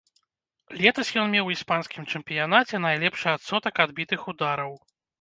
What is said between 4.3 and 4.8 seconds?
удараў.